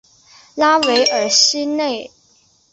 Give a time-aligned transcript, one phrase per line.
[0.55, 2.09] 拉韦尔西内。